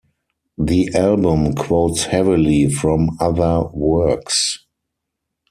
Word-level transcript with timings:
The 0.57 0.89
album 0.95 1.53
quotes 1.53 2.05
heavily 2.05 2.69
from 2.73 3.15
other 3.19 3.65
works. 3.71 4.65